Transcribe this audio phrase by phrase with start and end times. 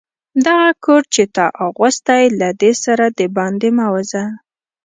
[0.45, 4.23] دغه کوټ چي تا اغوستی، له دې سره دباندي مه وزه.